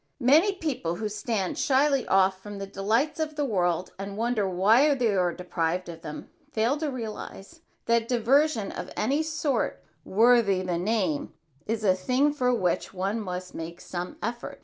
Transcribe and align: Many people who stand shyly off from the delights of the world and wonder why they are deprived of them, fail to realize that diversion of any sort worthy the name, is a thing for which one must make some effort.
Many 0.19 0.53
people 0.53 0.95
who 0.95 1.07
stand 1.07 1.59
shyly 1.59 2.07
off 2.07 2.41
from 2.41 2.57
the 2.57 2.65
delights 2.65 3.19
of 3.19 3.35
the 3.35 3.45
world 3.45 3.91
and 3.99 4.17
wonder 4.17 4.49
why 4.49 4.95
they 4.95 5.15
are 5.15 5.31
deprived 5.31 5.87
of 5.89 6.01
them, 6.01 6.27
fail 6.51 6.75
to 6.77 6.89
realize 6.89 7.61
that 7.85 8.07
diversion 8.07 8.71
of 8.71 8.89
any 8.97 9.21
sort 9.21 9.83
worthy 10.03 10.63
the 10.63 10.79
name, 10.79 11.35
is 11.67 11.83
a 11.83 11.93
thing 11.93 12.33
for 12.33 12.51
which 12.51 12.95
one 12.95 13.19
must 13.19 13.53
make 13.53 13.79
some 13.79 14.17
effort. 14.23 14.59